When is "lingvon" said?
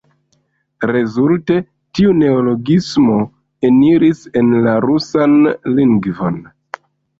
5.79-6.45